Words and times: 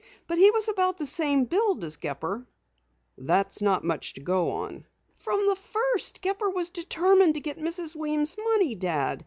He 0.33 0.49
was 0.49 0.67
about 0.67 0.97
the 0.97 1.05
same 1.05 1.45
build 1.45 1.83
as 1.83 1.97
Gepper." 1.97 2.47
"That's 3.19 3.61
not 3.61 3.83
much 3.83 4.13
to 4.13 4.19
go 4.19 4.49
on." 4.49 4.87
"From 5.19 5.45
the 5.45 5.55
first 5.55 6.21
Gepper 6.23 6.49
was 6.49 6.71
determined 6.71 7.35
to 7.35 7.39
get 7.39 7.59
Mrs. 7.59 7.95
Weems' 7.95 8.35
money, 8.43 8.73
Dad. 8.73 9.19